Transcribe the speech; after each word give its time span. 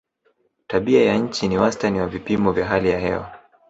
tabia 0.67 1.05
ya 1.05 1.17
nchi 1.17 1.47
ni 1.47 1.57
wastani 1.57 1.99
wa 1.99 2.07
vipimo 2.07 2.51
vya 2.51 2.65
hali 2.65 2.89
ya 2.89 2.99
hewa 2.99 3.39